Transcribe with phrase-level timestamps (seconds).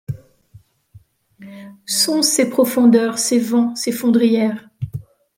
[1.85, 4.67] Sont-ce ces profondeurs, ces vents, ces fondrières